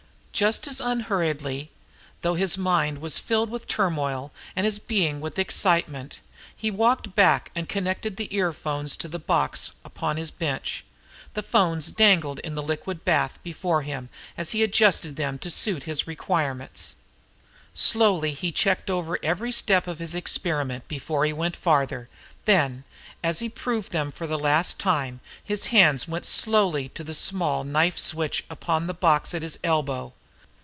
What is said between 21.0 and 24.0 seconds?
he went farther. Then, as he proved